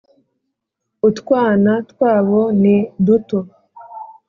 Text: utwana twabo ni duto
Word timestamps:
utwana 1.09 1.71
twabo 1.91 2.41
ni 2.61 2.75
duto 3.05 3.39